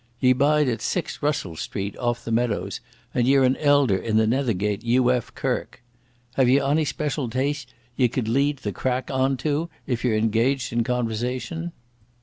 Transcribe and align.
Ye 0.19 0.33
bide 0.33 0.67
at 0.67 0.81
6, 0.81 1.21
Russell 1.21 1.55
Street, 1.55 1.95
off 1.99 2.25
the 2.25 2.31
Meadows, 2.31 2.81
and 3.13 3.27
ye're 3.27 3.43
an 3.43 3.55
elder 3.57 3.95
in 3.97 4.17
the 4.17 4.25
Nethergate 4.25 4.81
U.F. 4.83 5.31
Kirk. 5.35 5.83
Have 6.33 6.49
ye 6.49 6.59
ony 6.59 6.85
special 6.85 7.29
taste 7.29 7.75
ye 7.95 8.07
could 8.07 8.27
lead 8.27 8.57
the 8.57 8.71
crack 8.73 9.11
on 9.11 9.37
to, 9.37 9.69
if 9.85 10.03
ye're 10.03 10.17
engaged 10.17 10.73
in 10.73 10.83
conversation?" 10.83 11.71